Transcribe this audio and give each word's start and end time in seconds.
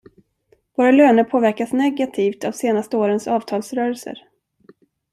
Våra 0.75 0.91
löner 0.91 1.23
påverkas 1.23 1.71
negativt 1.73 2.43
av 2.43 2.51
senaste 2.51 2.97
årens 2.97 3.27
avtalsrörelser. 3.27 4.17